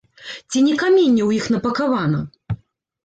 [0.53, 2.27] Ці не каменне ў іх напакавана?